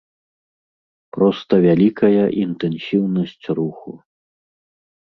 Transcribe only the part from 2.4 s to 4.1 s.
інтэнсіўнасць руху.